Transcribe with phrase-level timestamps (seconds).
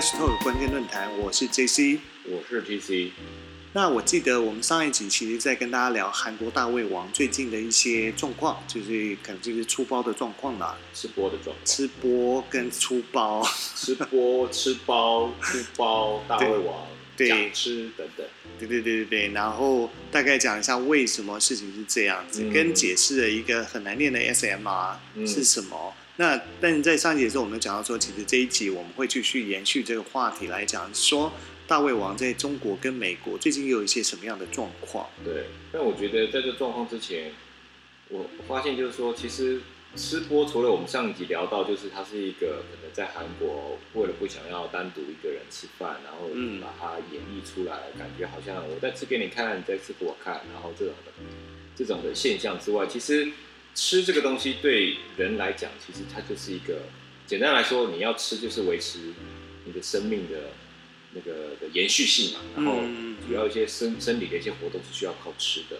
[0.00, 1.98] Trash Talk 关键论坛，我是 JC。
[2.24, 3.10] 我是 TC，
[3.74, 18.26] 那我记得我们上一集其实在跟大家聊韩国大胃王最近的一些状况，就是可能就是出包的状况啦，吃播的状况，吃播跟出包，吃播、吃包、出包、大胃王、 对假吃等等。
[18.58, 22.50] 对对对对对，然后大概讲一下为什么事情是这样子，嗯。
[22.50, 25.26] 跟解释了一个很难念的 SMR 嗯。
[25.26, 25.92] 是什么。
[26.20, 31.32] 那但在上一集的时候，我们有讲到说，其实这一集我们会继续延续这个话题来讲，说
[31.66, 35.08] 大胃王在中国跟美国最近又有一些什么样的状况。
[35.24, 37.32] 对，但我觉得在这状况之前，
[38.10, 39.62] 我我发现就是说，其实
[39.96, 51.12] 吃播除了我们上一集聊到，就是它是一个可能在韩国为了不想要单独一个人吃饭，然后嗯把它演绎出来，感觉好像我在吃给你看，你在吃给我看，然后这种的
[51.74, 53.26] 这种的现象之外，其实
[53.80, 56.82] 吃这个东西对人来讲，其实它就是一个
[57.26, 59.14] 简单来说，你要吃就是维持
[59.64, 60.50] 你的生命的
[61.14, 65.78] 那个的延续性嘛，然后嗯主要一些生生理的一些活动是需要靠吃的。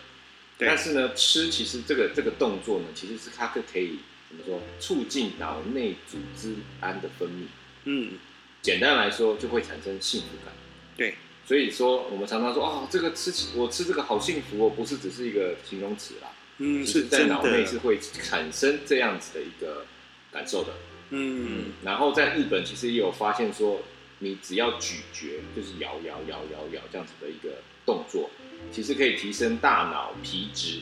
[0.56, 3.98] 对但是呢，吃其实这个这个动作呢，其实是它可可以
[4.30, 7.44] 怎么说，促进脑内组织胺的分泌。
[7.84, 8.14] 嗯，
[8.62, 10.54] 简单来说，就会产生幸福感。
[10.96, 19.86] 对，所以说我们常常说，哦，这个吃起我吃这个好幸福哦，不是只是一个形容词啦，嗯，是在脑内，是会产生这样子的一个
[20.30, 20.74] 感受的。
[21.08, 23.80] 嗯，然后在日本其实也有发现说，
[24.18, 28.30] 你只要咀嚼，就是摇摇摇摇摇这样子的一个动作，
[28.70, 30.80] 其实可以提升大脑皮质、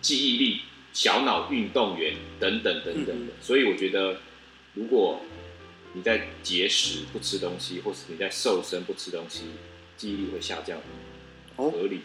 [0.00, 3.12] 记忆力、小脑运动员等等等等的。
[3.14, 4.20] 嗯所以我觉得，
[4.74, 5.20] 如果
[5.92, 9.44] 你在节食不吃东西，或是你在瘦身不吃东西，
[9.96, 10.76] 记忆力会下降，
[11.54, 12.00] 哦合理。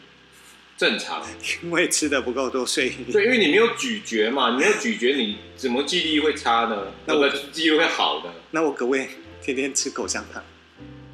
[0.77, 1.25] 正常，
[1.63, 6.87] 因为吃的不够多，所以对，因为你没有咀嚼嘛，你没有咀嚼，你怎么记忆力会差呢？
[7.05, 8.33] 那我那个记忆力会好呢？
[8.51, 9.07] 那我可不可以
[9.41, 10.43] 天天吃口香糖？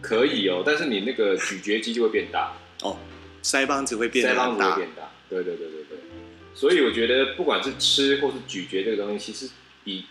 [0.01, 2.97] 可以哦，但是你那个咀嚼肌就会变大，哦，
[3.44, 5.11] 腮帮子会变大帮子会变，大。
[5.29, 5.97] 对对对对对。
[6.55, 9.51] 所以我觉得，不管是吃或是咀嚼这个东西，其实
[9.85, 10.03] 以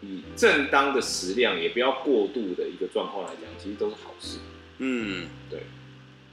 [0.00, 4.38] 以正当的食量，也不要过度的一个状况来讲，其实都是好事。
[4.78, 5.60] 嗯，对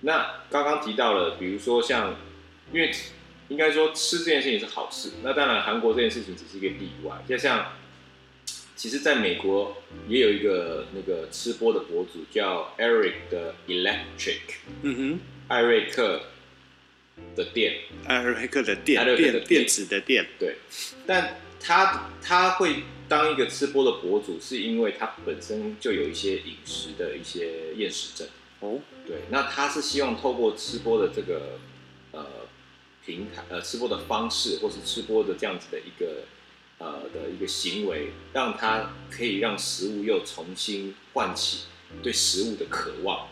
[0.01, 2.15] 那刚刚提到了，比如说像，
[2.73, 2.91] 因为
[3.49, 7.23] 应该说吃这件事情是好事，那当然韩国这件事情只是一个例外。
[7.27, 7.73] 就像，
[8.75, 14.39] 其实在美国也有一个那个吃播的博主叫 Eric 的 Electric，
[14.81, 15.19] 嗯
[15.49, 16.23] 艾瑞克
[17.35, 20.55] 的店，哼，艾瑞克的店艾瑞克的电电电子的店，对，
[21.05, 28.27] 但他他会当一个吃播的博主，是因为他本身就有一些饮食的一些厌食症。
[28.61, 31.59] 哦，对，那他是希望透过吃播的这个
[32.11, 32.25] 呃
[33.05, 36.23] 平台呃吃播的方式，或是吃播的这样子的一个
[36.77, 41.65] 呃的一个行为，让它可以让食物又重新唤起
[42.01, 43.27] 对食物的渴望，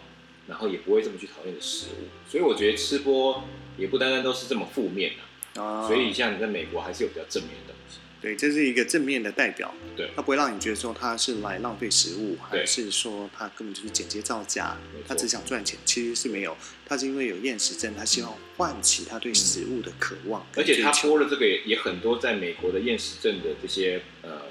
[0.48, 2.30] 然后也不会这么去讨厌的食物。
[2.30, 3.44] 所以我觉得吃播
[3.78, 7.74] 也不单单都是这么负面的、啊，所以像你在美国还是有比较正面的。
[8.22, 14.78] 对，这是一个正面的代表，对它不会让你觉得说他是来浪费食物，还是说他根本就是剪接造假
[15.08, 16.56] 他只想赚钱，其实是没有，
[16.86, 24.44] 他是因为有厌食症，他希望唤起他对食物的渴望而且他播了这个也也很多在美国的厌食症的这些呃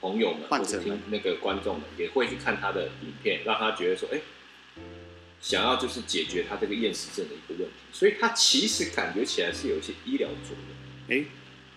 [0.00, 4.20] 朋友们或患者那个观众们也会去看他的影片，让他觉得说，哎、
[5.40, 11.18] 想要就是解决他这个厌食症的一个问题，所以他其实感觉起来是有一些医疗作用。
[11.18, 11.24] 哎，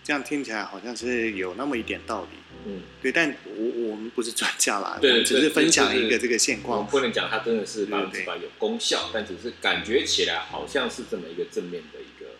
[0.06, 2.38] 这样听起来好像是有那么一点道理。
[2.64, 6.86] 嗯，对，但我我们不是专家啦，对只是分享对一个这个现我们。
[6.86, 12.30] 不能讲它真的是对百分之百有功效，但只是感觉起来好像是这么一个正面的一个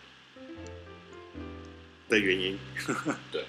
[2.07, 2.57] 的原因，
[3.33, 3.41] 对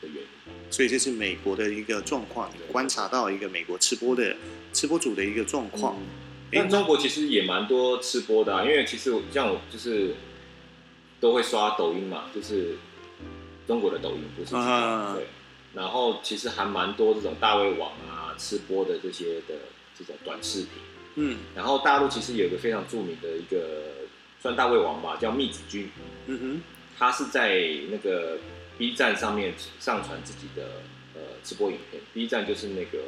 [0.00, 0.22] 的原因。
[0.70, 4.34] 所以这是美国的一个状况，你观察到一个美国吃播的
[4.72, 5.94] 吃播主的一个状况。
[5.98, 6.06] 嗯
[6.52, 10.14] 诶但中国其实也蛮多吃播的、啊，因为其实像我就是
[11.18, 12.76] 都会刷抖音嘛，就是
[13.66, 15.26] 中国的抖音不是、啊对，
[15.74, 19.54] 然后其实还蛮多这种大胃王啊吃播的这些的
[19.98, 20.70] 这种短视频，
[21.16, 21.38] 嗯。
[21.54, 24.06] 然后大陆其实有一个非常著名的一个
[24.40, 25.90] 算大胃王吧，叫密子君，
[26.26, 26.62] 嗯哼，
[26.98, 28.38] 他是在那个
[28.76, 30.82] B 站上面上传自己的
[31.14, 32.98] 呃直播影片，B 站就是那个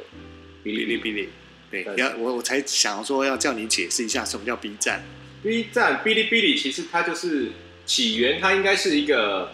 [0.63, 0.97] 哔哔哩。
[0.99, 1.29] 哔哩
[1.71, 5.03] 对，但要我我才想说要叫你解释一下什么叫 B 站。
[5.41, 7.51] B 站、哔哩哔哩其实它就是
[7.85, 9.51] 起源，它应该是一个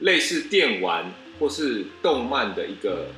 [0.00, 3.08] 类似电玩或是动漫的一个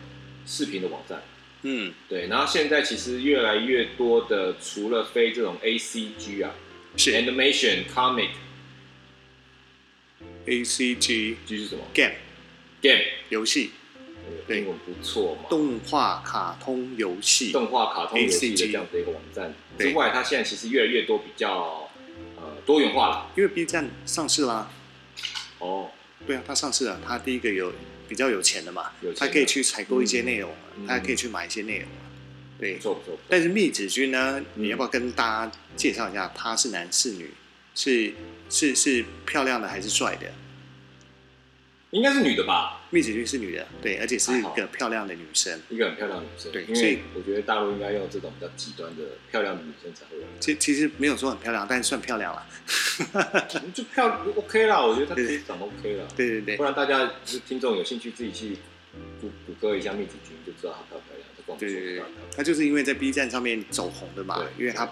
[0.46, 1.22] 视频的网站。
[1.62, 6.54] 嗯，对，然后现在其实越来越多的，除了非这种 A C G 啊
[6.96, 8.30] 是，animation、comic
[10.46, 12.14] A C G G 是什么？Game
[12.80, 13.70] game 游戏。
[14.48, 19.54] 英文不错嘛，动画、卡通、游戏，动画、卡通、游戏的这样的一个网站。
[19.78, 21.88] 之外，它现在其实越来越多比较
[22.36, 23.30] 呃多元化了。
[23.36, 24.68] 因为 B 站上市啦，
[25.60, 25.92] 哦，
[26.26, 27.72] 对啊，他上市了，他第一个有
[28.08, 31.96] 比较有钱的嘛有钱，的它可以去采购一些内容了，嗯它可以去买一些内容了，
[32.58, 32.82] 对不。
[32.82, 33.18] 错不错。
[33.28, 37.30] 但是密子君呢，嗯你要不要跟大家介绍一下，他是男是女？
[37.74, 38.12] 是
[38.48, 40.32] 是是漂亮的还是帅的？
[41.96, 42.82] 应该是女的吧？
[42.90, 45.58] 蜜子君是女的，对，而且是一个漂亮的女生。
[45.70, 46.52] 一个很漂亮的女生。
[46.52, 50.24] 因对所以为我觉得大陆应该用这种比较极端的漂亮的女生才会有。
[50.38, 52.46] 其其实没有说很漂亮，但是算漂亮了。
[53.72, 56.06] 就漂 OK 啦，我觉得她其实长得 OK 了。
[56.14, 58.58] 对对对不然大家就是听众有兴趣自己去
[59.20, 61.58] 谷谷歌一下蜜子君，就知道她漂不漂亮。
[61.58, 64.84] 对对对说不漂，他就是因为在 B 站上面走红的嘛对，因为他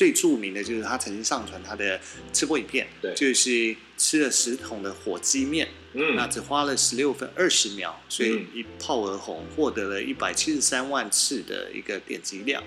[0.00, 2.00] 最著名的就是他曾经上传他的
[2.32, 12.62] 吃播影片，对就是吃了十桶的火鸡面，嗯那嗯，只花了十六分二十秒，所以嗯一炮而红，获得了一百七十三万次的一个点击量，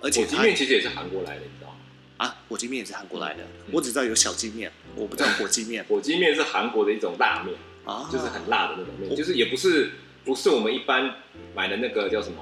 [0.00, 1.76] 而且他火鸡面其实也是韩国来的，你知道吗？
[2.18, 7.52] 啊，火鸡面也是韩国来的，嗯我只知道有小鸡面，我不知道火鸡面 火鸡面是韩国的一种辣面，
[7.84, 9.90] 啊，就是很辣的那种面，哦就是也不是
[10.24, 11.16] 不是我们一般
[11.52, 12.36] 买的那个叫什么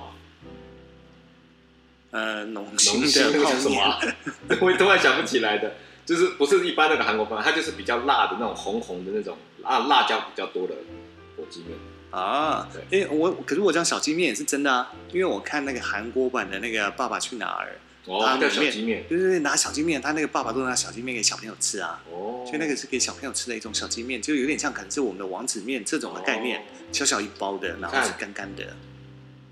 [2.10, 4.00] 呃浓浓的泡面，叫什么啊，
[4.60, 5.74] 我突然想不起来的，
[6.06, 10.74] 就是不是一般那个韩国饭，它就是比较辣的那种红红的那种辣辣椒比较多的
[11.36, 11.78] 火鸡面。
[12.10, 17.68] 啊，因为我可是我讲小鸡面也是真的啊，因为我看那个韩国版的那个《爸爸去哪儿》，
[18.10, 19.04] 哦，它叫小鸡面。
[19.06, 26.62] 对对对，拿小鸡面，他那个爸爸都拿小鸡面给小朋友吃啊，哦，所以那个是给小朋友吃的一种小鸡面，就有点像可能是我们的王子面这种的概念，哦。
[26.90, 28.64] 小小一包的，然后是干干的，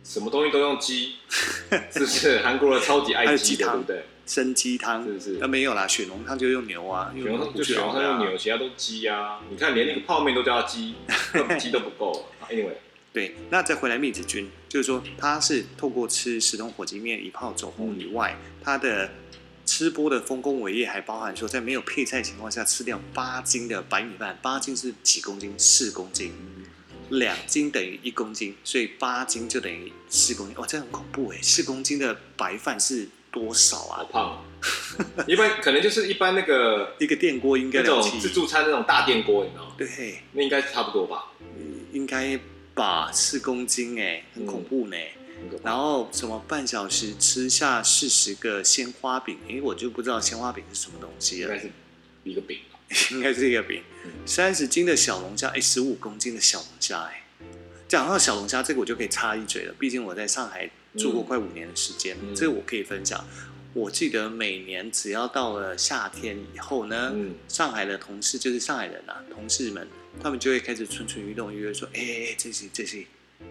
[0.06, 1.16] 什么东西都用鸡，
[1.92, 2.38] 是不是？
[2.38, 4.04] 韩国人超级还爱鸡汤不对？
[4.24, 9.40] 生鸡汤是不是那没有啦，雪浓汤就用牛啊，雪红用就雪红上用牛，其他都鸡啊。
[9.50, 10.94] 你看，连那个泡面都叫它鸡，
[11.58, 12.28] 鸡都不够。
[12.48, 12.74] Anyway，
[13.12, 19.10] 对，那再回来密子君，就是说他是透过吃石头火鸡面一炮走红以外，他的
[19.64, 25.54] 吃播的丰功伟业还包含说，在没有配菜情况下吃掉八斤的白米饭，八斤是几公斤？
[25.58, 26.32] 四公斤，
[27.10, 30.56] 两斤等于一公斤，所以八斤就等于四公斤。
[30.56, 31.38] 哇，这很恐怖哎！
[31.42, 34.06] 四公斤的白饭是多少好啊？
[34.10, 34.42] 胖哦。
[35.26, 39.74] 一般可能就是一般那个 一个电锅应该那种自助餐那种大电锅，你知道吗？
[39.78, 41.32] 对，那应该是差不多吧。
[41.92, 42.38] 应该
[42.74, 44.96] 吧，四公斤哎，很恐怖呢。
[45.62, 51.70] 然后什么半小时吃下四十个鲜花饼，哎，我就不知道鲜花饼是什么东西了应该，是
[52.24, 52.65] 一个饼吧。
[53.12, 54.10] 应该是一个饼嗯。
[54.24, 57.24] 三十斤的小龙虾，哎，十五公斤的小龙虾，哎，
[57.88, 59.74] 讲到小龙虾，这个我就可以插一嘴了。
[59.78, 63.24] 毕竟我在上海住过快五年的时间，嗯这个我可以分享。
[63.74, 69.86] 我记得每年只要到了夏天以后呢，嗯，上海的同事就是上海人啊，同事们
[70.22, 73.04] 他们就会开始蠢蠢欲动，约说，哎、哎、哎这些这些，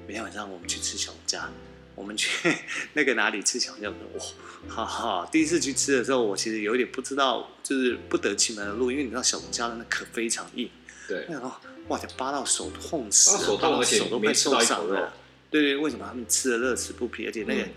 [0.08, 1.48] 每天晚上我们去吃小龙虾，
[1.96, 2.54] 我们去
[2.94, 4.36] 那个哪里吃小龙虾，我说
[4.68, 10.70] 哇，哈哈，第一次去吃的时候，我其实有一点不知道，就是不得其门而入，因为你知道小龙虾的那壳非常硬，
[11.08, 11.26] 对。
[11.30, 11.52] 那种
[11.88, 15.14] 哇，就扒到手痛死了，扒到手痛而且手都快没吃到受伤了。
[15.52, 17.26] 对对，为什么他们吃的乐此不疲？
[17.28, 17.70] 而且那个嗯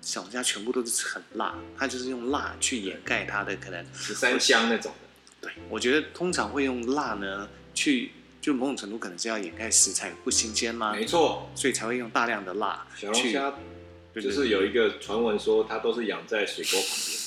[0.00, 5.48] 小龙虾全部都是很辣，它就是用辣去掩盖它的可能十三香那种的。
[5.48, 8.10] 对，我觉得通常会用辣呢，去
[8.42, 13.06] 就某种程度可能是要掩盖食材不新鲜吗，没错，所以才会用大量的辣去。
[13.06, 13.54] 小龙虾
[14.20, 17.18] 就是有一个传闻说，它都是养在水沟旁边。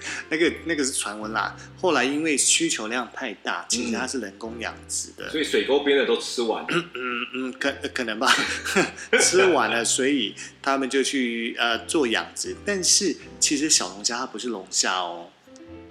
[0.30, 6.68] 那个那个是传闻啦，后来因为需求量太大，其实嗯它是人工养殖的，所以水沟边的都吃完了。
[6.70, 8.32] 嗯嗯，可可能吧，
[9.20, 12.56] 吃完了，所以他们就去呃做养殖。
[12.64, 15.30] 但是其实小龙虾它不是龙虾哦，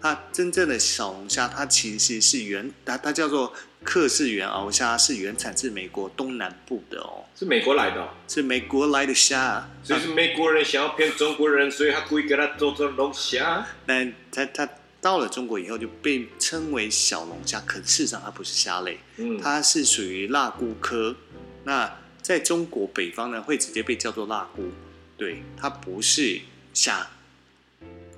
[0.01, 3.53] 它真正的小龙虾它其实是原它它叫做
[3.87, 9.65] 克氏原螯虾，是原产自美国东南部的哦，是美国来的哦、是美国来的虾。
[9.81, 13.65] 所以是美国人想要骗中国人，所以他故意给他做成龙虾。
[13.85, 18.99] 但他他到了中国以后就被称为小龙虾，可事实上它不是虾类。
[19.15, 21.15] 嗯，它是属于辣菇科。
[21.63, 21.89] 那
[22.21, 24.63] 在中国北方呢，会直接被叫做辣菇，
[25.15, 26.41] 对，它不是
[26.73, 27.07] 虾。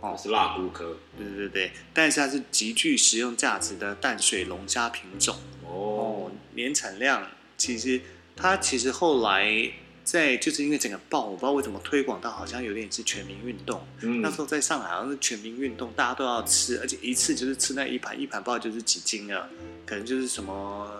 [0.01, 0.97] 哦，是辣菇科。
[1.17, 5.69] 对对对对，但是它是极具食用价值的淡水龙虾品种哦。
[5.69, 8.01] 哦，，年产量其实
[8.35, 9.71] 它其实后来
[10.03, 14.21] 在就是因为整个爆，我不知道为什么推广到好像有点是全民运动，嗯。
[14.21, 19.47] 那时候在上海好像是全民运动，大家都要吃，而且一次就是吃那一盘，一盘不知道就是几斤啊，
[19.85, 20.91] 可能就是什么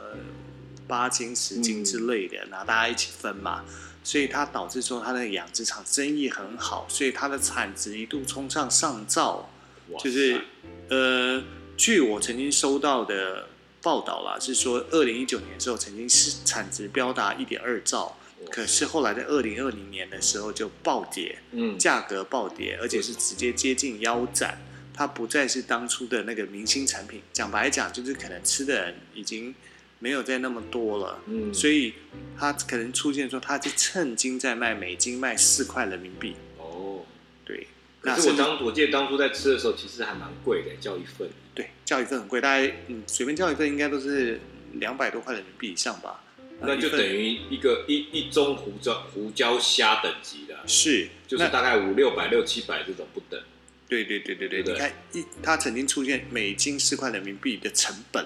[0.88, 3.64] 八斤、十斤之类的，然后大家一起分嘛，
[4.10, 9.48] 所以它导致说它的养殖场生意很好，所以它的产值一度冲上上兆，
[10.00, 10.42] 就是
[10.90, 11.44] 呃，
[11.78, 13.48] 据我曾经收到的
[13.84, 18.18] 报道啦，是说二零一九年的时候曾经是产值飙达一点二兆，
[18.50, 24.60] 可是后来在二零二零年的时候就暴跌，嗯，价格暴跌，而且是直接接近腰斩，
[24.92, 27.22] 它不再是当初的那个明星产品。
[27.32, 29.54] 讲白讲，就是可能吃的人已经
[30.00, 31.94] 没有再那么多了，嗯，所以
[32.38, 36.36] 它可能出现说，它是趁金在卖美金，卖四块人民币。
[36.58, 37.06] 哦，
[37.46, 37.68] 对，
[38.02, 41.30] 可是我当我记得当初在吃的时候，其实还蛮贵的，叫一份。
[41.54, 44.40] 对叫一份很贵，大概嗯随便叫一份应该都是
[44.74, 46.24] 两百多块人民币以上吧。
[46.62, 53.42] 那就等于一个一一盅胡椒胡椒虾等级的，是就是大概五六百、六七百这种不等。
[53.88, 58.26] 对对对对对，对对你看一它曾经出现美金四块人民币的成本，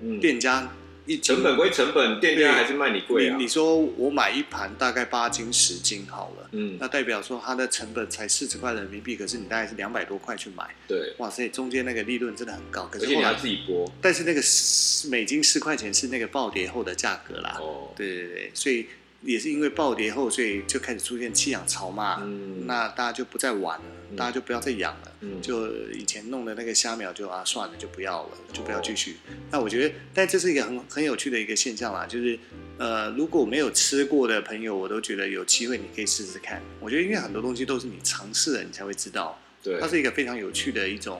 [0.00, 0.72] 嗯，店家
[1.06, 3.44] 一成本归成本，店家还是卖你贵啊你。
[3.44, 12.86] 你说我买一盘大概八斤十斤好了，嗯，那代表说它的成本才四十块人民币，可是你大概是两百多块去买，对，哇塞，中间那个利润真的很高。
[12.86, 13.90] 可是后来而且你要自，己剥。
[14.00, 18.86] 但是那个十美金十块钱是那个暴跌后的价格啦，哦，对对对，所以
[19.24, 25.12] 也是因为暴跌后，所以就开始出现弃养潮嘛，嗯，那大家就不再玩了，嗯大家就不要再养了。
[25.20, 29.16] 嗯就以前弄的那个虾苗就啊算了就不要了，就不要哦继续。
[29.50, 32.38] 那我觉得，但这是一个很很有趣的一个现象啦，就是
[32.76, 36.60] 呃，如果没有吃过的朋友，我都觉得有机会你可以试试看。
[36.78, 41.18] 我觉得因为很多东西都是你尝试了你才会知道，对它，是一个非常有趣的一种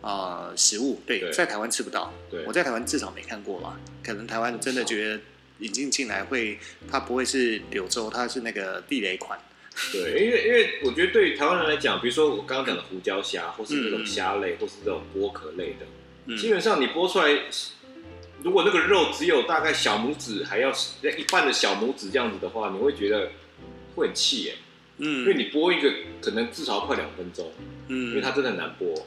[0.00, 1.00] 啊、呃食物。
[1.06, 3.78] 对，对在台湾吃不到，对我在台湾至少没看过吧。
[4.02, 5.20] 可能台湾真的觉得
[5.60, 6.58] 引进进来会，
[6.90, 9.38] 它不会是柳州，它是那个地雷款。
[9.92, 15.86] 对，因为因为我觉得对于台湾人来讲，比如说我刚刚讲的胡椒虾，或是这种嗯虾类，或是这种剥壳类的，
[16.26, 16.36] 嗯。
[16.36, 17.36] 基本上你剥出来，
[18.42, 20.70] 如果那个肉只有大概小拇指，还要
[21.02, 23.32] 一半的小拇指这样子的话，你会觉得
[23.96, 24.54] 会很气耶，
[24.98, 25.22] 嗯。
[25.22, 27.52] 因为嗯你剥一个可能至少快两分钟，
[27.88, 29.02] 嗯，因为它真的很难剥，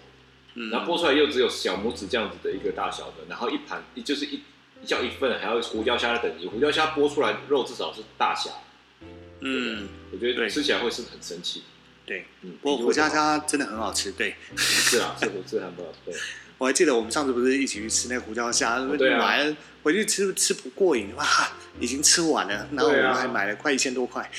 [0.56, 0.70] 嗯。
[0.70, 4.42] 然后剥出来又只有小拇指这样子的一个大小的，然后一盘就是一
[4.82, 8.52] 一叫一份，还要胡椒虾的等级，胡椒虾剥出来肉至少是大虾，
[9.42, 10.50] 嗯，我觉得对。
[10.50, 11.64] 吃起来会是很神奇。
[12.06, 12.26] 对。
[12.42, 14.36] 嗯，不过胡椒虾真的很好吃，对。
[14.56, 16.14] 是啊，是胡是很不好，对，
[16.58, 19.20] 我还记得我们上次不是一起去吃那个胡椒虾，对啊。
[19.20, 21.26] 买了回去吃吃不过瘾，哇，
[21.80, 24.30] 已经吃完了，然后我们还买了快一千多块，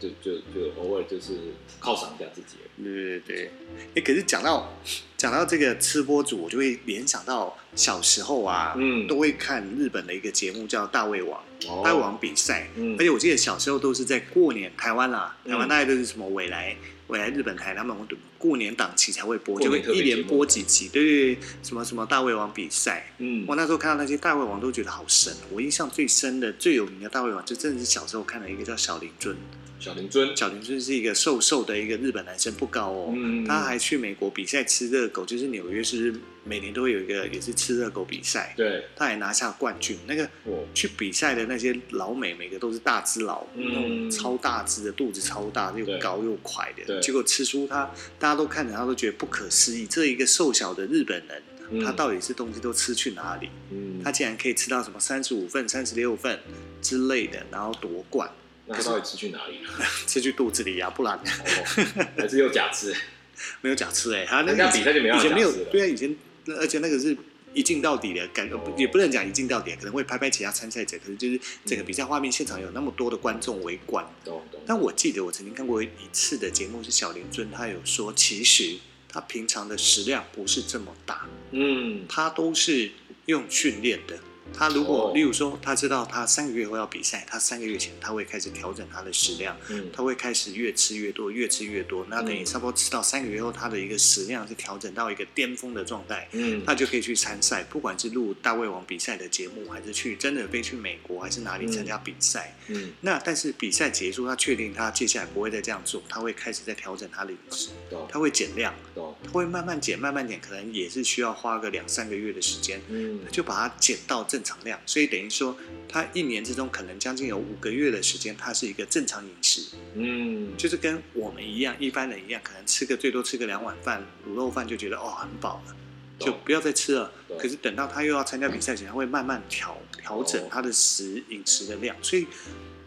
[0.00, 1.32] 就就就偶尔就是
[1.80, 2.56] 犒赏一下自己。
[2.82, 3.50] 对对对，
[3.96, 4.72] 哎，可是讲到
[5.16, 9.06] 讲到这个吃播主，我就会联想到小时候啊，嗯。
[9.06, 12.94] 都会看日本的一个节目叫《大胃王》，哦大胃王比赛，嗯。
[12.98, 16.76] 而且我记得小时候都是在过年，台湾啦，嗯台湾大概都是什么未来
[17.08, 17.96] 未来日本台，他们
[18.38, 23.12] 过年档期才会播，就会一连播几集，对对对，什么什么大胃王比赛。
[23.18, 23.44] 嗯。
[23.46, 29.36] 我那时候看到那些大胃王都觉得好神，我印象最深的、最有名的大胃王，就真的是小时候看的一个叫小林尊。
[29.80, 33.14] 小林尊，小林尊是一个瘦瘦的一个日本男生，不高哦。
[33.16, 33.44] 嗯。
[33.44, 39.96] 他还去美国比赛吃热狗，就是纽约是每年都会有一个也是吃热狗比赛，对，他还拿下冠军。
[40.08, 43.66] 那个哦，去比赛的那些老美，每个都是大只佬，嗯。
[43.68, 46.82] 那种超大只的，肚子超大，又高又快的。
[46.84, 47.00] 对。
[47.00, 53.48] 结果吃出他，大家都看着他都觉得不可思议，这一个瘦小的日本人，嗯他到底是东西都吃去哪里？
[53.70, 56.38] 嗯，他竟然可以吃到什么三十五份、三十六份
[56.80, 58.30] 之类的，然后夺冠，
[58.66, 59.70] 那他到底吃去哪里了？
[60.06, 62.94] 吃去肚子里啊，不然哦，还是有假吃？
[63.60, 66.16] 没有假吃哎、他那个比赛就没有以前没有对啊，以前
[66.58, 67.16] 而且那个是
[67.58, 74.06] 一镜到底的感，哦也不能讲一镜到底，可能会拍拍其他参赛者，可是就是整个比赛画面现场有那么多的观众围观。
[74.24, 74.60] 懂懂。
[74.64, 78.76] 但我记得我曾经看过一次的节目，是小林尊，他有说，其实
[79.08, 82.92] 他平常的食量不是这么大，嗯，他都是
[83.26, 84.16] 用训练的。
[84.54, 85.14] 他如果，哦。
[85.14, 89.90] 例如说，他知道他三个月后要比赛，他三个月前他会开始调整他的食量，嗯。
[89.92, 92.06] 他会开始越吃越多，越吃越多。
[92.08, 102.56] 那等于嗯差不多吃到三个月后，他的一个食量是调整到一个巅峰的状态，嗯，他就可以去参赛，不管是录大胃王比赛的节目，还是去真的飞去美国，还是哪里参加比赛。
[102.68, 107.68] 嗯，那但是比赛结束，他确定他接下来不会再这样做，他会开始在调整他的饮食，
[108.08, 113.20] 他会减量，他会慢慢减，慢慢减，可能也是需要花个两三个月的时间，嗯。
[113.30, 114.78] 就把它减到正常量。
[114.86, 115.56] 所以等于说，
[115.88, 119.62] 他一年之中可能将近有五个月的时间，他是一个正常饮食，
[119.94, 125.74] 嗯，就是跟我们一样，一般人一样，可能吃个最多吃个两碗饭，卤肉饭就觉得哦很饱了。
[126.20, 127.12] 就不要再吃了。
[127.38, 132.26] 可是等到他又要参加比赛前，他会慢慢调调整哦他的食饮食的量，所以，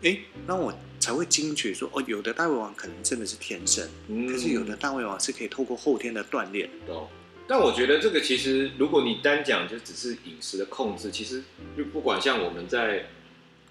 [0.03, 0.17] 哎，
[0.47, 6.69] 那我才会惊觉说，哦，有的大胃王可能真的是天生，嗯可是有的大胃王是可以透过后天的锻炼。
[6.87, 7.09] 懂。
[7.51, 11.43] 但我觉得这个其实，如果你单讲就只是饮食的控制，其实
[11.77, 13.09] 就不管像我们在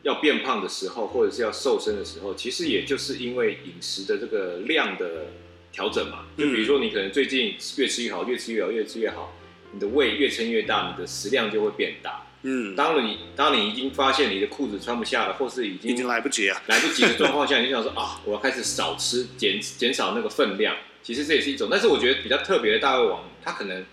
[0.02, 5.28] 要变胖的时候，或者是要瘦身的时候，其实也就是因为饮食的这个量的
[5.72, 6.26] 调整嘛。
[6.36, 9.34] 就比如说你可能最近越吃越好，越吃越好，越吃越好，
[9.72, 12.26] 你的胃越撑越大，你的食量就会变大。
[12.42, 16.62] 嗯，当你当你已经发现你的裤子穿不下了，或是已经已经经来不及了。
[16.66, 20.76] 来不及的状况下，你就想说啊，我要开始少吃，减减少那个分量。
[21.02, 23.84] 其实这也是一种，但是我觉得比较特别的大胃王，他可能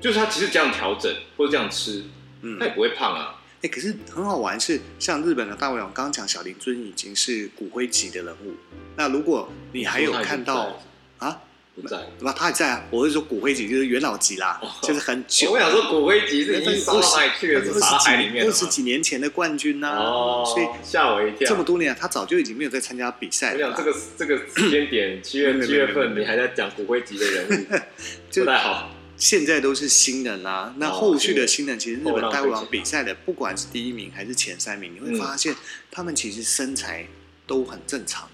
[0.00, 2.04] 就是他其实这样调整或者这样吃，
[2.42, 3.40] 嗯，他也不会胖啊。
[3.62, 8.54] 哎、可是很好玩是，像日本的大胃王，刚刚讲小林尊已经是骨灰级的人物。
[8.96, 10.78] 那如果你还有看到
[11.18, 11.40] 啊，
[11.82, 11.96] 不在？
[12.18, 12.34] 对吧？
[12.36, 12.84] 他还在啊。
[12.90, 15.52] 我是说骨灰级，就是元老级啦，哦就是很久。
[15.52, 18.46] 我想说骨灰级是已经烧到哪里去了，二是撒到海里面？
[18.46, 21.48] 二十几年前的冠军呐、哦，所以吓我一跳。
[21.48, 23.76] 这么多年，他早就已经没有在参加比赛了啦。
[23.76, 27.78] 我想这个这个时间点， 七月七月份，你还在讲骨灰级的人物，
[28.30, 28.90] 就不太好。
[29.16, 35.54] 现在都是新人啦、那哦后续的新人，其实日本大胃王比赛的，不管是第一名还是前三名，你会嗯发现
[35.90, 37.06] 他们其实身材
[37.46, 38.28] 都很正常，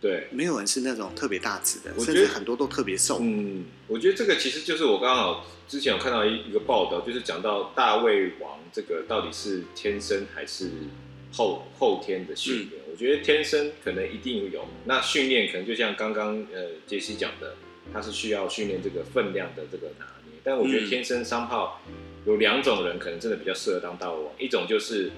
[0.00, 3.18] 对，没有人是那种特别大只的，我觉得至很多都特别瘦。
[3.20, 10.70] 嗯，我觉得这个其实就是我刚好之前有看到一一个报道，就是讲到大胃王这个到底是天生还是
[11.32, 12.82] 后后天的训嗯练。
[12.92, 17.56] 我觉得天生可能一定有，那训练可能就像刚刚呃杰西讲的，
[17.92, 20.38] 他是需要训练这个分量的这个拿捏。
[20.44, 21.80] 但我觉得嗯天生商炮
[22.24, 25.10] 有两种人可能真的比较适合当大胃王，一种就是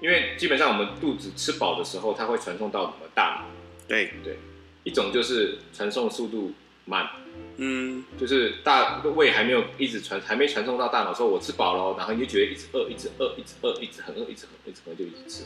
[0.00, 3.53] 因为基本上我们肚子吃饱的时候，它会传送到我们的大脑。
[3.88, 4.12] 对。
[4.22, 4.36] 对，
[4.84, 6.52] 一种就是传送速度
[6.84, 7.08] 慢，
[7.56, 15.44] 嗯，就是大胃还没有一直传，还没传送到大脑，说我吃饱了，然后你就觉得一直饿，一直饿，一直饿，一直很饿，一直很饿，一直很饿就一直吃。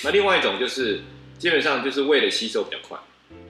[0.04, 1.00] 那另外一种就是
[1.38, 2.98] 基本上就是胃的吸收比较快，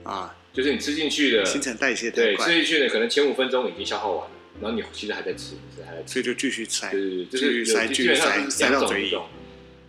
[0.03, 5.55] 啊，就是你吃进去的，新陈代谢太对，吃，进去的可能前五分钟已经消耗完了，然后你其实还在吃，
[5.85, 6.13] 还在吃。
[6.13, 6.91] 所以就继续塞。
[6.91, 9.09] 对对对，就是基本上是继续塞塞两到嘴里。
[9.09, 9.27] 种一种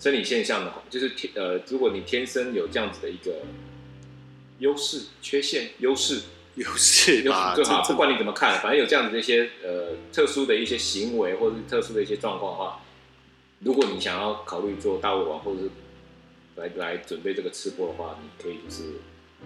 [0.00, 3.42] 生理现象的，就是天呃，如果你天生有这样子的一个
[4.58, 6.20] 优势、缺陷、优势，
[6.54, 7.54] 有事有吧？
[7.56, 7.82] 对吧？
[7.82, 12.80] 不管你怎么看，反正有这样子的一些呃特殊的一些行为或者是特殊的一些状况的话，
[13.60, 15.70] 如果你想要考虑做大胃王或者是
[16.56, 18.82] 来来准备这个吃播的话，你可以就是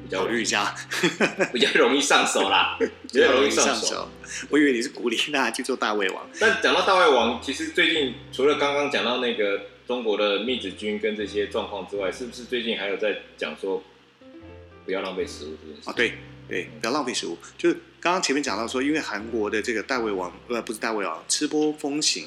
[0.03, 0.75] 比较考虑一下，
[1.53, 4.09] 比较容易上手啦， 比较容易上手。。
[4.49, 6.27] 我以为你是鼓励大家去做大胃王。
[6.41, 13.83] 但讲到大胃王，其实最近除了刚刚讲到那个中国的密子君跟这些状况之外，是不是最近还有在讲说
[14.85, 15.89] 不要浪费食物这件事？
[15.89, 16.15] 啊，对
[16.49, 17.37] 对，不要浪费食物。
[17.57, 22.25] 就是刚刚前面讲到说，因为韩国的这个大胃王，呃，不是大胃王，吃播风行，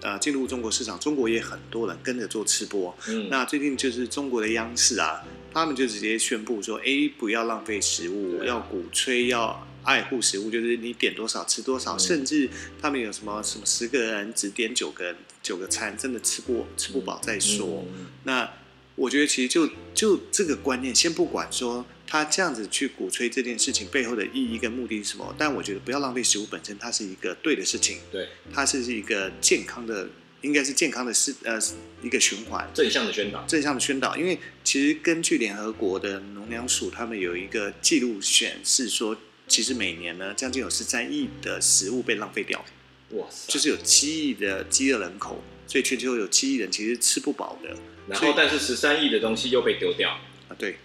[0.00, 2.96] 呃，进入中国市场，中国也很多人跟着做吃播。
[3.08, 9.64] 嗯，那最近就是中国的央视啊，他们就直接宣布说，哎，不要浪费食物，对要鼓吹要。
[9.84, 17.86] 爱护食物就是你点多少吃多少，嗯甚至他们有什么什么十个人只点九个九个餐，真的吃不吃不饱再说。
[17.96, 18.52] 嗯那
[18.96, 28.28] 我觉得其实就就这个观念，先不管说他这样子去鼓吹这件事情背后的意义跟目的是什么，但我觉得不要浪费食物本身，它是一个对的事情，对。
[28.52, 30.08] 它是一个健康的，
[30.40, 31.58] 应该是健康的是呃
[32.02, 32.66] 一个循环。
[32.72, 39.16] 正向的宣导，正向的宣导，因为其实根据联合国的农粮署，他们有一个记录显示说，
[39.46, 42.64] 其实每年呢，将近有十三亿的食物被浪费掉，
[43.10, 43.52] 哇塞！
[43.52, 47.76] 就是有七亿的饥饿人口，所以全球有七亿人其实吃不饱的。
[48.08, 50.10] 然后但是十三亿的东西又被丢掉，
[50.48, 50.78] 啊，对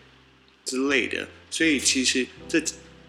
[0.66, 2.62] 之类的，所以其实这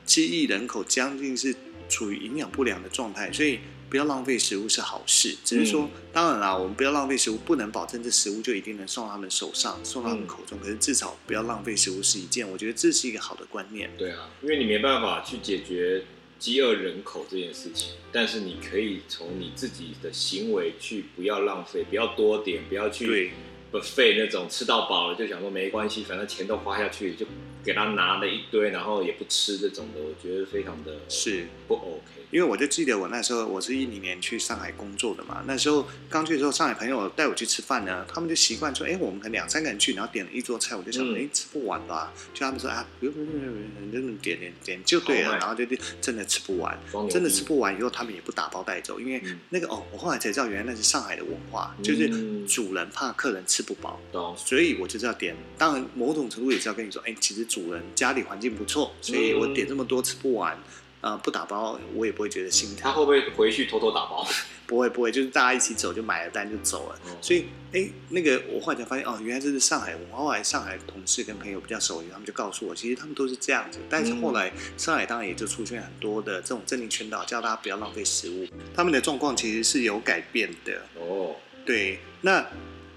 [0.04, 1.54] 七亿人口将近是
[1.88, 5.36] 处于营养不良的状态，所以不要浪费食物是好事。
[5.44, 10.58] 只是说，当然啦，我们不要浪费食物，不能保证这食物就一定能送到他们手上，送到他们口中。
[10.58, 13.90] 可是至少不要浪费食物是一件，我觉得这是一个好的观念。
[13.96, 16.04] 对啊，因为你没办法去解决
[16.38, 23.30] 饥饿人口这件事情，但是你可以从你自己的行为去不要浪费，不要多点，不要去对，
[23.74, 27.26] 不费那种吃到饱了就想说没关系，反正钱都花下去，就
[27.64, 31.46] 给他拿了一堆，然后也不吃这种的，我觉得非常的是。
[31.66, 32.02] 不 OK。
[32.30, 42.12] 因为我就记得我那时候我是一零年去上海工作的嘛，那时候刚去的时候，上海朋友带我去吃饭呢，他们就习惯说，哎，我们可能两三个人去，然后点了一桌菜，我就想，嗯哎、吃不完吧？
[42.34, 45.64] 就他们说啊，不用不用不用不用，你就点点点就对了，然后就
[46.00, 46.76] 真的吃不完，
[47.08, 52.08] 真的吃不完以后，他们也不打包带走，因为嗯那个哦，我后来才知道原来那是上海的文化，嗯就是
[52.46, 55.36] 主人怕客人吃不饱，懂，所以我就是要点。
[55.56, 60.58] 当然，某种程度也是要跟你说，哎，其实主人家里环境不错，所以我点这么多吃不完，
[61.00, 62.78] 呃，不打包我也不会觉得心疼。
[62.82, 64.26] 他会不会回去偷偷打包？
[64.66, 66.98] 不会不会，就是大家一起走就买了单就走了。
[67.04, 70.24] 哦所以，哎，那个我后来才发现，哦，原来这是上海文化。
[70.24, 73.78] 后来上海同事跟朋友比较熟，他们就告诉我，其实他们都是这样子。
[73.90, 78.46] 但是后来上海当然也就出现很多的这种政令宣导，叫大家不要浪费食物。
[78.74, 80.80] 他们的状况其实是有改变的。
[80.98, 81.36] 哦，
[81.66, 82.46] 对，那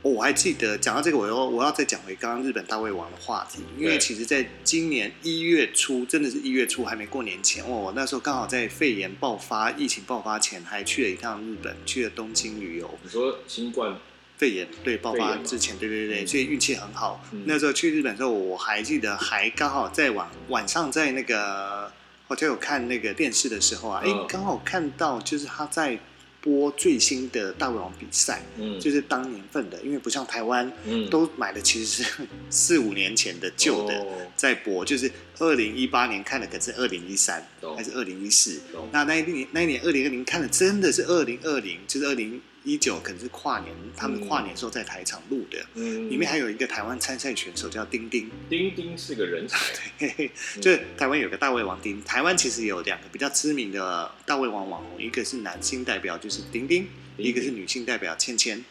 [0.07, 12.97] 哦我还记得讲到这个，我要我要再讲回刚刚日本大胃王的话题，因为其实在今年一月初，真的是一月初还没过年前，哦，我那时候刚好在肺炎爆发、疫情爆发前，还去了一趟日本，去了东京旅游。
[13.03, 13.97] 你说新冠
[14.37, 17.21] 肺炎对爆发之前，对对对，嗯所以运气很好。
[17.33, 21.91] 嗯那时候去日本的时候，我还记得还刚好在晚晚上在那个
[22.27, 25.99] 我就有看那个电视的时候啊，哎、嗯刚好看到就是他在
[26.47, 33.93] 播最新的大胃王比赛，嗯就是当年份的，因为不像台湾嗯都买的其实是四五年前的旧的。
[33.99, 34.05] 哦
[34.37, 37.43] 在播，就是二零一八年看的，可是二零一三
[37.75, 38.61] 还是二零一四？
[38.91, 45.65] 那那一年那一年二零二零看的真的是二零二零，就是二零一九，可能是跨年，他们跨年时候在台场录的。
[45.75, 49.57] 嗯里面还有一个台湾参赛选手叫丁丁，丁丁是个人才，
[49.97, 52.03] 嘿嘿，就是台湾有个大胃王丁。
[52.03, 58.61] 台湾其实有两个比较知名的大胃王网红，一个是男性代表就是丁丁，丁一个是女性代表芊芊。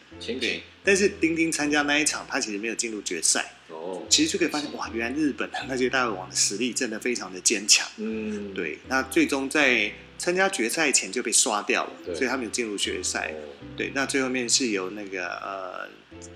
[0.83, 3.53] 但是丁丁参加那一场，他其实没有进入决赛。
[3.69, 7.87] 哦，其实就可以发现，哇，原来日本的那些大胃王的实力真的非常的坚强。
[7.97, 13.31] 嗯，对，那最终在参加决赛前就被刷掉了，所以他没有进入决赛。
[13.31, 13.37] 哦
[13.75, 15.87] 对，那最后面是由那个呃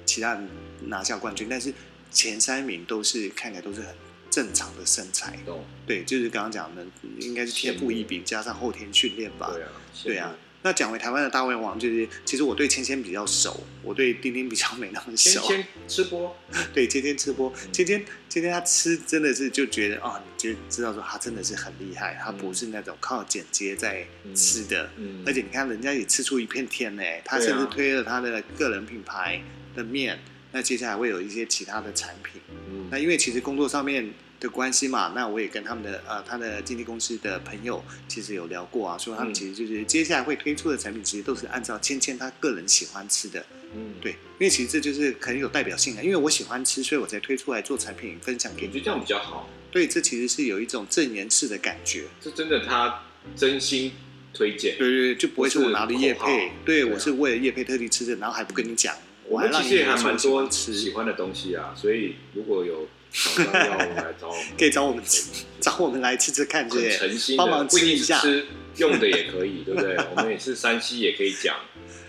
[0.05, 0.47] 其他人
[0.87, 1.73] 拿下冠军，但是
[2.11, 3.95] 前三名都是看起来都是很
[4.29, 5.39] 正常的身材。
[5.45, 6.85] 懂，对，就是刚刚讲的，
[7.19, 9.49] 应该是天赋异禀加上后天训练吧。
[9.51, 9.69] 对啊，
[10.03, 10.35] 对啊。
[10.63, 15.41] 那讲回台湾的大胃王，就是其实我对芊芊比较熟，我对丁丁比较没那么熟。
[15.41, 16.35] 芊芊吃播，
[16.73, 29.41] 对，芊芊吃播，嗯芊芊芊芊她吃真的是就觉得啊，你就知道说她真的是很厉害，她不是那种靠剪接在吃的，嗯，而且你看人家也吃出一片天呢，她对啊甚至推了她的个人品牌
[29.75, 30.19] 的面，
[30.51, 32.39] 那接下来会有一些其他的产品。
[32.69, 43.45] 嗯那因为其实工作上面的关系嘛，那我也跟他们的呃他的经纪公司的朋友其实有聊过啊，说他们嗯其实就是接下来会推出的产品，其实都是按照芊芊她个人喜欢吃的。
[43.73, 48.67] 嗯，对，因为其实这就是很有代表性的，因为我喜欢吃，所以我才推出来做产品分享给你。
[48.67, 52.03] 我觉得这样比较好，对，这其实是有一种正言式的感觉。
[52.19, 53.03] 这真的他
[53.37, 53.93] 真心
[54.33, 58.93] 推荐，对对对，就不会是我拿的叶配，对我是为了叶配特地吃的，然后还不跟你讲，
[59.31, 65.23] 我们其实还蛮多吃，喜欢的东西啊，所以如果有厂商要来找我们， 可以找我们吃，
[65.59, 66.97] 找我们来吃吃看，对很不对？
[66.97, 68.45] 诚心的，帮忙吃一下吃
[68.77, 69.97] 用的也可以， 对不对？
[70.15, 71.55] 我们也是山西也可以讲，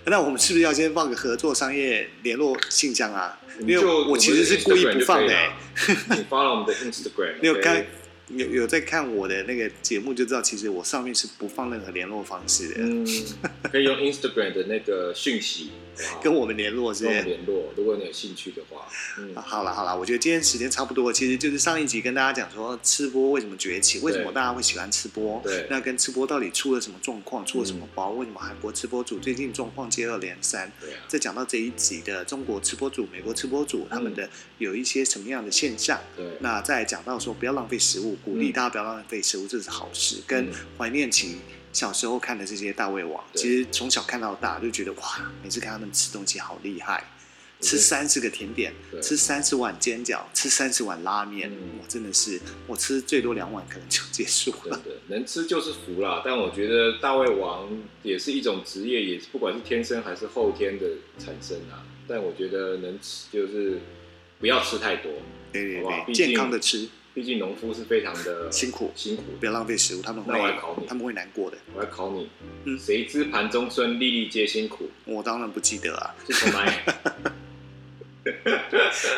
[0.05, 3.39] 那我们是不是要先放个合作商业联络信箱啊？
[3.61, 5.51] 因为我其实是故意不放的、欸。
[6.09, 7.55] 你发了我们的 Instagram， 你有？
[7.61, 7.85] 看
[8.29, 13.05] 有有在看我的那个节目就知道，其实我上面是不放任何联络方式的，嗯，
[13.71, 15.71] 可以用 Instagram 的那个讯息
[16.23, 17.11] 跟我们联络是跟？
[17.13, 18.87] 我们联络，如果你有兴趣的话，
[19.19, 19.35] 嗯。
[19.35, 25.67] 啊，好了好了，我觉得今天时间差不多，其实就是上一集跟大家讲说吃播为什么崛起，为什么大家会喜欢吃播，对。
[25.69, 30.71] 那跟吃播到底出了什么状况，出了什么包，为什么韩国吃播主最近状况接二连三？
[30.79, 40.17] 对啊，再讲到这一集的中国吃播主、美国吃播主他们的有一些什么样的现象，对，那再讲到说不要浪费食物，鼓励嗯大家不要浪费食物，这是好事。
[40.27, 41.37] 跟嗯怀念起
[41.71, 47.03] 小时候看的这些大胃王，对其实从小看到大就觉得哇，每次看他们吃东西好厉害，
[47.61, 51.51] 吃三十个甜点，吃三十碗煎饺，吃三十碗拉面，
[51.87, 54.81] 真的是我吃最多两碗可能就结束了。
[54.83, 56.21] 真的能吃就是福啦。
[56.23, 57.67] 但我觉得大胃王
[58.03, 60.85] 也是一种职业，也不管是天生还是后天的
[61.17, 61.85] 产生啊。
[62.07, 63.79] 但我觉得能吃就是
[64.39, 65.11] 不要吃太多，
[65.53, 69.23] 对对对，健康的吃，毕竟农夫是非常的 辛苦辛苦。
[69.39, 71.57] 不要浪费食物，他们那我来考你会他们会难过的。
[71.75, 72.29] 我来考你，
[72.65, 76.71] 嗯谁知盘中餐，粒粒皆辛苦，我当然不记得啊，是从哪里？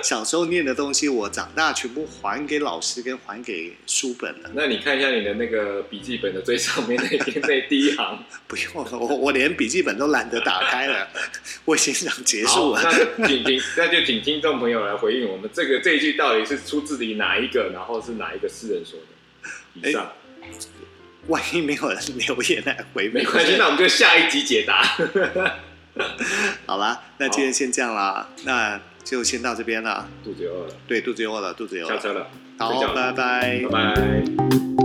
[0.04, 4.52] 小时候念的东西，我长大全部还给老师跟还给书本了。
[4.54, 11.08] 那你看一下你的那个笔记本的最上面那篇那第一行， 不用了，我我连笔记本都懒得打开了，
[11.64, 12.82] 我已经想结束，了。
[12.84, 19.00] 那请请 那就请听众朋友来回应我们这个这一句到底是出自于哪一个，然后是哪一个诗人说
[19.82, 19.90] 的？
[19.90, 20.12] 以上、
[21.28, 24.84] 万一没有人留言来回，没关系，那我们就下一集解答。
[26.66, 30.10] 好啦，那今天先这样啦，那就先到这边了。
[30.24, 31.96] 肚子又饿了，对，肚子又饿了，肚子又饿了。
[31.96, 34.85] 下车了，好拜拜拜拜。